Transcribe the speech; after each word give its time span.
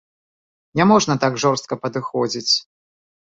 Не 0.79 0.87
можна 0.91 1.17
так 1.25 1.37
жорстка 1.43 1.79
падыходзіць. 1.83 2.53